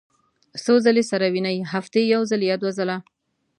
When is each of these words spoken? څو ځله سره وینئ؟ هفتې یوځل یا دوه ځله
څو 0.63 0.73
ځله 0.85 1.03
سره 1.11 1.25
وینئ؟ 1.33 1.57
هفتې 1.73 2.01
یوځل 2.13 2.41
یا 2.49 2.55
دوه 2.61 2.71
ځله 2.77 2.97